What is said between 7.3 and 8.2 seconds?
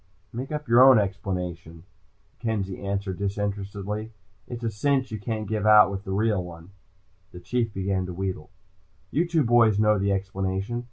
The Chief began to